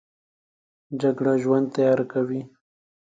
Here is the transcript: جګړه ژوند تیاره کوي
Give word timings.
جګړه 1.01 1.33
ژوند 1.43 1.67
تیاره 1.75 2.05
کوي 2.13 2.41